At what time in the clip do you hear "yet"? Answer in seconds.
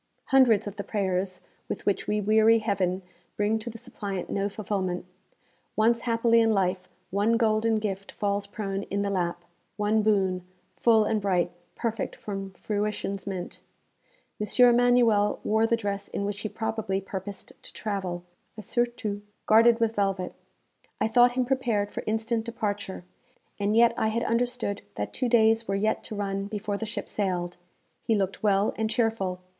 23.77-23.93, 25.75-26.03